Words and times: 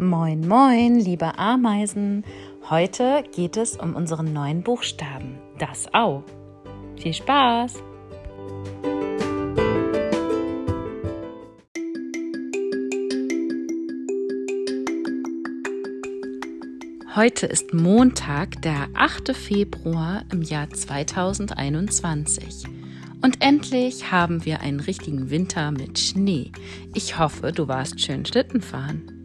Moin, 0.00 0.48
moin, 0.48 0.98
liebe 0.98 1.38
Ameisen. 1.38 2.24
Heute 2.70 3.22
geht 3.34 3.58
es 3.58 3.76
um 3.76 3.94
unseren 3.94 4.32
neuen 4.32 4.62
Buchstaben, 4.62 5.38
das 5.58 5.92
Au. 5.92 6.24
Viel 6.96 7.12
Spaß! 7.12 7.74
Heute 17.14 17.44
ist 17.44 17.74
Montag, 17.74 18.62
der 18.62 18.88
8. 18.94 19.36
Februar 19.36 20.24
im 20.32 20.40
Jahr 20.40 20.70
2021. 20.70 22.64
Und 23.20 23.42
endlich 23.42 24.10
haben 24.10 24.46
wir 24.46 24.62
einen 24.62 24.80
richtigen 24.80 25.28
Winter 25.28 25.70
mit 25.72 25.98
Schnee. 25.98 26.52
Ich 26.94 27.18
hoffe, 27.18 27.52
du 27.52 27.68
warst 27.68 28.00
schön 28.00 28.24
Schlitten 28.24 28.62
fahren. 28.62 29.19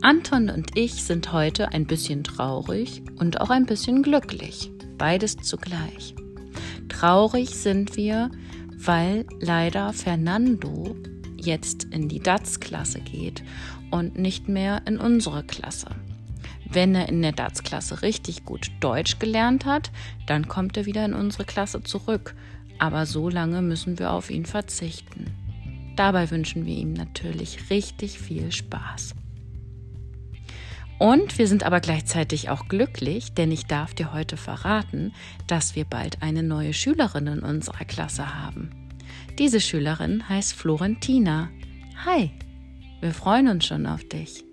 Anton 0.00 0.48
und 0.48 0.76
ich 0.78 1.02
sind 1.02 1.32
heute 1.32 1.72
ein 1.72 1.84
bisschen 1.84 2.22
traurig 2.22 3.02
und 3.16 3.40
auch 3.40 3.50
ein 3.50 3.66
bisschen 3.66 4.02
glücklich. 4.02 4.70
Beides 4.96 5.36
zugleich. 5.38 6.14
Traurig 6.88 7.50
sind 7.50 7.96
wir, 7.96 8.30
weil 8.76 9.26
leider 9.40 9.92
Fernando 9.92 10.96
jetzt 11.36 11.84
in 11.84 12.08
die 12.08 12.20
DATS-Klasse 12.20 13.00
geht 13.00 13.42
und 13.90 14.16
nicht 14.16 14.48
mehr 14.48 14.82
in 14.86 14.98
unsere 14.98 15.42
Klasse. 15.42 15.88
Wenn 16.70 16.94
er 16.94 17.08
in 17.08 17.20
der 17.20 17.32
DATS-Klasse 17.32 18.02
richtig 18.02 18.44
gut 18.44 18.70
Deutsch 18.78 19.18
gelernt 19.18 19.64
hat, 19.64 19.90
dann 20.26 20.46
kommt 20.46 20.76
er 20.76 20.86
wieder 20.86 21.04
in 21.04 21.14
unsere 21.14 21.44
Klasse 21.44 21.82
zurück. 21.82 22.36
Aber 22.78 23.04
so 23.04 23.28
lange 23.28 23.62
müssen 23.62 23.98
wir 23.98 24.12
auf 24.12 24.30
ihn 24.30 24.46
verzichten. 24.46 25.26
Dabei 25.96 26.30
wünschen 26.30 26.66
wir 26.66 26.76
ihm 26.76 26.92
natürlich 26.92 27.70
richtig 27.70 28.20
viel 28.20 28.52
Spaß. 28.52 29.16
Und 30.98 31.38
wir 31.38 31.46
sind 31.46 31.62
aber 31.62 31.80
gleichzeitig 31.80 32.50
auch 32.50 32.66
glücklich, 32.66 33.32
denn 33.32 33.52
ich 33.52 33.66
darf 33.66 33.94
dir 33.94 34.12
heute 34.12 34.36
verraten, 34.36 35.12
dass 35.46 35.76
wir 35.76 35.84
bald 35.84 36.22
eine 36.22 36.42
neue 36.42 36.74
Schülerin 36.74 37.28
in 37.28 37.38
unserer 37.40 37.84
Klasse 37.84 38.34
haben. 38.42 38.70
Diese 39.38 39.60
Schülerin 39.60 40.28
heißt 40.28 40.54
Florentina. 40.54 41.50
Hi, 42.04 42.32
wir 43.00 43.14
freuen 43.14 43.46
uns 43.46 43.66
schon 43.66 43.86
auf 43.86 44.02
dich. 44.08 44.44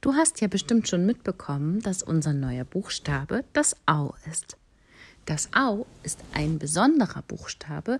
Du 0.00 0.14
hast 0.14 0.40
ja 0.40 0.48
bestimmt 0.48 0.88
schon 0.88 1.06
mitbekommen, 1.06 1.80
dass 1.80 2.02
unser 2.02 2.32
neuer 2.32 2.64
Buchstabe 2.64 3.44
das 3.52 3.76
Au 3.86 4.14
ist. 4.30 4.56
Das 5.24 5.52
Au 5.52 5.86
ist 6.02 6.20
ein 6.32 6.58
besonderer 6.58 7.22
Buchstabe, 7.22 7.98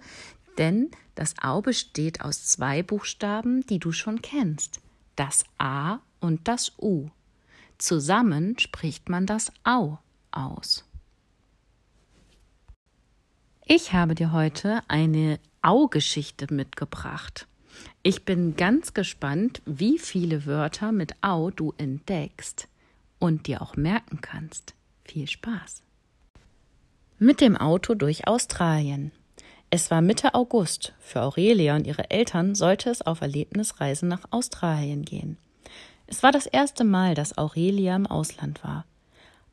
denn 0.59 0.91
das 1.15 1.35
Au 1.41 1.63
besteht 1.63 2.21
aus 2.21 2.45
zwei 2.45 2.83
Buchstaben, 2.83 3.65
die 3.67 3.79
du 3.79 3.93
schon 3.93 4.23
kennst. 4.23 4.81
Das 5.17 5.45
A 5.59 6.01
und 6.21 6.47
das 6.49 6.73
U. 6.79 7.09
Zusammen 7.79 8.59
spricht 8.59 9.09
man 9.09 9.27
das 9.27 9.53
Au 9.65 9.99
aus. 10.31 10.85
Ich 13.65 13.93
habe 13.93 14.15
dir 14.15 14.33
heute 14.33 14.81
eine 14.89 15.41
Au-Geschichte 15.63 16.53
mitgebracht. 16.53 17.49
Ich 18.03 18.25
bin 18.25 18.57
ganz 18.57 18.95
gespannt, 18.95 19.61
wie 19.67 19.99
viele 19.99 20.47
Wörter 20.47 20.93
mit 20.93 21.15
Au 21.23 21.51
du 21.51 21.75
entdeckst 21.77 22.69
und 23.19 23.47
dir 23.49 23.63
auch 23.63 23.77
merken 23.77 24.21
kannst. 24.21 24.75
Viel 25.05 25.29
Spaß! 25.29 25.83
Mit 27.19 27.41
dem 27.41 27.57
Auto 27.57 27.95
durch 27.95 28.27
Australien. 28.27 29.11
Es 29.77 29.91
war 29.91 30.01
Mitte 30.01 30.33
August. 30.33 30.95
Für 31.01 31.21
Aurelia 31.21 31.77
und 31.77 31.87
ihre 31.87 32.09
Eltern 32.09 32.55
sollte 32.55 32.89
es 32.89 33.03
auf 33.03 33.21
Erlebnisreise 33.21 34.07
nach 34.07 34.23
Australien 34.31 35.05
gehen. 35.05 35.37
Es 36.07 36.23
war 36.23 36.33
das 36.33 36.47
erste 36.47 36.83
Mal, 36.83 37.15
dass 37.15 37.37
Aurelia 37.37 37.95
im 37.95 38.07
Ausland 38.07 38.65
war. 38.65 38.87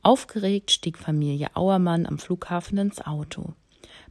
Aufgeregt 0.02 0.70
stieg 0.70 0.96
Familie 0.96 1.48
Auermann 1.52 2.06
am 2.06 2.18
Flughafen 2.18 2.78
ins 2.78 3.02
Auto. 3.02 3.52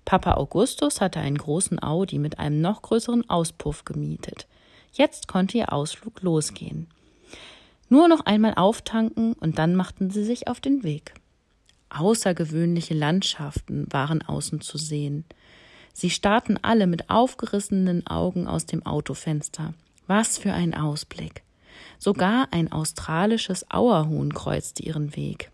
Papa 0.05 0.35
Augustus 0.35 1.01
hatte 1.01 1.19
einen 1.19 1.39
großen 1.39 1.81
Audi 1.81 2.19
mit 2.19 2.37
einem 2.37 2.61
noch 2.61 2.83
größeren 2.83 3.27
Auspuff 3.27 3.83
gemietet. 3.83 4.45
Jetzt 4.91 5.27
konnte 5.27 5.57
ihr 5.57 5.73
Ausflug 5.73 6.21
losgehen. 6.21 6.85
Nur 7.89 8.07
noch 8.07 8.23
einmal 8.27 8.53
auftanken 8.53 9.33
und 9.33 9.57
dann 9.57 9.75
machten 9.75 10.11
sie 10.11 10.23
sich 10.23 10.47
auf 10.47 10.61
den 10.61 10.83
Weg. 10.83 11.15
Außergewöhnliche 11.89 12.93
Landschaften 12.93 13.87
waren 13.91 14.21
außen 14.21 14.61
zu 14.61 14.77
sehen. 14.77 15.25
Sie 15.93 16.09
starrten 16.09 16.59
alle 16.61 16.87
mit 16.87 17.09
aufgerissenen 17.09 18.05
Augen 18.07 18.47
aus 18.47 18.65
dem 18.65 18.85
Autofenster. 18.85 19.73
Was 20.07 20.37
für 20.37 20.51
ein 20.51 20.73
Ausblick. 20.73 21.43
Sogar 21.97 22.47
ein 22.51 22.71
australisches 22.71 23.69
Auerhuhn 23.71 24.33
kreuzte 24.33 24.83
ihren 24.83 25.15
Weg. 25.15 25.51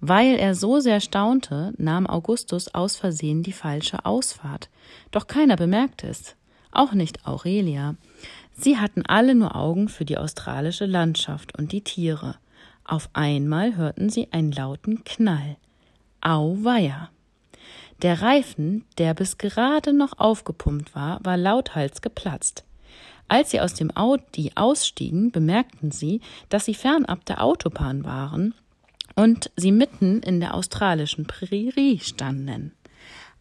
Weil 0.00 0.36
er 0.36 0.54
so 0.54 0.80
sehr 0.80 1.00
staunte, 1.00 1.72
nahm 1.76 2.06
Augustus 2.06 2.74
aus 2.74 2.96
Versehen 2.96 3.42
die 3.42 3.52
falsche 3.52 4.04
Ausfahrt. 4.06 4.68
Doch 5.10 5.26
keiner 5.26 5.56
bemerkte 5.56 6.08
es. 6.08 6.36
Auch 6.72 6.92
nicht 6.92 7.26
Aurelia. 7.26 7.96
Sie 8.56 8.78
hatten 8.78 9.04
alle 9.06 9.34
nur 9.34 9.56
Augen 9.56 9.88
für 9.88 10.04
die 10.04 10.18
australische 10.18 10.86
Landschaft 10.86 11.58
und 11.58 11.72
die 11.72 11.82
Tiere. 11.82 12.36
Auf 12.84 13.08
einmal 13.14 13.76
hörten 13.76 14.10
sie 14.10 14.28
einen 14.32 14.52
lauten 14.52 15.04
Knall. 15.04 15.56
Auweia! 16.20 17.10
Der 18.02 18.22
Reifen, 18.22 18.84
der 18.98 19.14
bis 19.14 19.38
gerade 19.38 19.92
noch 19.92 20.18
aufgepumpt 20.18 20.94
war, 20.94 21.20
war 21.24 21.36
lauthals 21.36 22.02
geplatzt. 22.02 22.64
Als 23.28 23.50
sie 23.50 23.60
aus 23.60 23.74
dem 23.74 23.96
Audi 23.96 24.52
ausstiegen, 24.54 25.30
bemerkten 25.30 25.90
sie, 25.90 26.20
dass 26.48 26.66
sie 26.66 26.74
fernab 26.74 27.24
der 27.24 27.42
Autobahn 27.42 28.04
waren 28.04 28.54
und 29.16 29.50
sie 29.56 29.72
mitten 29.72 30.20
in 30.20 30.40
der 30.40 30.54
australischen 30.54 31.26
Prärie 31.26 31.98
standen. 32.00 32.72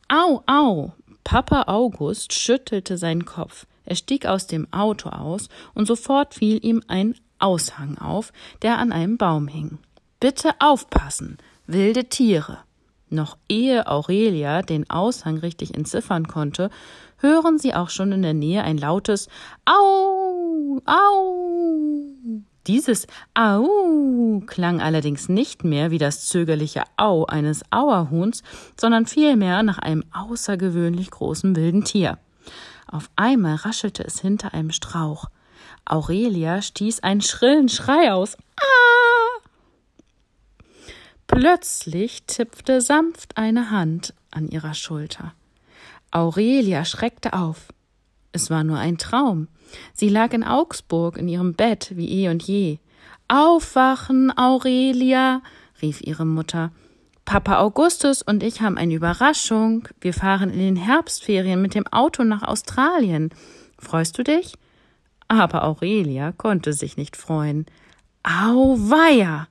Au, 0.08 0.44
au! 0.46 0.94
Papa 1.24 1.64
August 1.68 2.34
schüttelte 2.34 2.98
seinen 2.98 3.26
Kopf. 3.26 3.66
Er 3.86 3.96
stieg 3.96 4.26
aus 4.26 4.48
dem 4.48 4.72
Auto 4.72 5.10
aus 5.10 5.50
und 5.74 5.86
sofort 5.86 6.34
fiel 6.34 6.64
ihm 6.64 6.84
ein 6.88 7.16
Aushang 7.40 7.98
auf, 7.98 8.32
der 8.62 8.78
an 8.78 8.92
einem 8.92 9.18
Baum 9.18 9.48
hing. 9.48 9.80
Bitte 10.20 10.52
aufpassen! 10.60 11.38
Wilde 11.66 12.06
Tiere! 12.06 12.60
Noch 13.14 13.38
ehe 13.48 13.86
Aurelia 13.86 14.64
den 14.64 14.90
Aushang 14.90 15.38
richtig 15.38 15.76
entziffern 15.76 16.28
konnte, 16.28 16.72
hören 17.18 17.60
sie 17.60 17.76
auch 17.76 17.90
schon 17.90 18.12
in 18.12 18.24
der 18.24 18.34
Nähe 18.34 18.64
ein 18.64 18.80
lautes 18.80 19.30
Au, 19.66 20.82
au. 20.86 21.36
Dieses 22.66 23.06
Au 23.36 24.42
klang 24.48 24.82
allerdings 24.82 25.30
nicht 25.30 25.64
mehr 25.64 25.92
wie 25.92 26.00
das 26.00 26.26
zögerliche 26.26 26.84
Au 26.98 27.26
eines 27.26 27.62
Auerhuhns, 27.70 28.42
sondern 28.80 29.06
vielmehr 29.06 29.62
nach 29.62 29.78
einem 29.78 30.04
außergewöhnlich 30.12 31.12
großen 31.12 31.56
wilden 31.56 31.84
Tier. 31.84 32.18
Auf 32.88 33.12
einmal 33.16 33.58
raschelte 33.58 34.04
es 34.04 34.22
hinter 34.22 34.56
einem 34.56 34.72
Strauch. 34.72 35.26
Aurelia 35.86 36.64
stieß 36.64 37.02
einen 37.02 37.22
schrillen 37.22 37.70
Schrei 37.70 38.12
aus. 38.12 38.38
Plötzlich 41.36 42.28
zipfte 42.28 42.80
sanft 42.80 43.38
eine 43.38 43.72
Hand 43.72 44.14
an 44.30 44.48
ihrer 44.48 44.76
Schulter. 44.76 45.34
Aurelia 46.12 46.86
schreckte 46.86 47.34
auf. 47.34 47.70
Es 48.34 48.52
war 48.52 48.64
nur 48.64 48.78
ein 48.78 49.00
Traum. 49.00 49.48
Sie 49.94 50.10
lag 50.10 50.32
in 50.34 50.44
Augsburg 50.44 51.18
in 51.18 51.28
ihrem 51.28 51.56
Bett 51.56 51.94
wie 51.96 52.24
eh 52.24 52.30
und 52.30 52.44
je. 52.44 52.78
Aufwachen, 53.28 54.32
Aurelia, 54.38 55.42
rief 55.82 56.02
ihre 56.02 56.26
Mutter. 56.26 56.72
Papa 57.26 57.58
Augustus 57.58 58.22
und 58.22 58.44
ich 58.44 58.62
haben 58.62 58.78
eine 58.78 58.94
Überraschung. 58.94 59.88
Wir 60.02 60.14
fahren 60.14 60.52
in 60.52 60.60
den 60.60 60.76
Herbstferien 60.76 61.60
mit 61.60 61.74
dem 61.74 61.88
Auto 61.88 62.24
nach 62.24 62.44
Australien. 62.44 63.32
Freust 63.80 64.20
du 64.20 64.24
dich? 64.24 64.54
Aber 65.30 65.64
Aurelia 65.64 66.32
konnte 66.32 66.74
sich 66.74 66.96
nicht 66.96 67.18
freuen. 67.18 67.66
Auweia! 68.22 69.48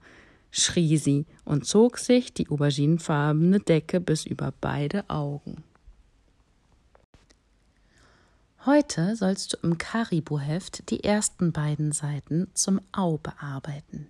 Schrie 0.53 0.99
sie 0.99 1.27
und 1.45 1.67
zog 1.67 1.99
sich 1.99 2.33
die 2.33 2.49
auberginefarbene 2.49 3.59
Decke 3.59 4.01
bis 4.01 4.25
über 4.25 4.53
beide 4.61 5.09
Augen. 5.11 5.65
Heute 8.65 9.17
sollst 9.17 9.55
du 9.55 9.57
im 9.65 9.77
Karibu-Heft 9.77 10.89
die 10.91 11.03
ersten 11.03 11.51
beiden 11.51 11.91
Seiten 11.91 12.47
zum 12.55 12.81
Au 12.93 13.19
bearbeiten. 13.19 14.07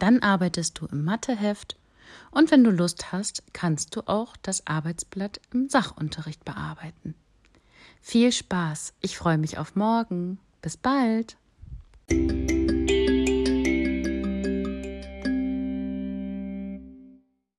Dann 0.00 0.20
arbeitest 0.22 0.80
du 0.80 0.86
im 0.86 1.04
Matheheft 1.04 1.76
und 2.32 2.50
wenn 2.50 2.64
du 2.64 2.70
Lust 2.70 3.12
hast, 3.12 3.44
kannst 3.52 3.94
du 3.94 4.02
auch 4.08 4.36
das 4.42 4.66
Arbeitsblatt 4.66 5.40
im 5.52 5.68
Sachunterricht 5.68 6.44
bearbeiten. 6.44 7.14
Viel 8.00 8.32
Spaß, 8.32 8.94
ich 9.00 9.16
freue 9.16 9.38
mich 9.38 9.58
auf 9.58 9.76
morgen. 9.76 10.38
Bis 10.62 10.76
bald. 10.76 11.36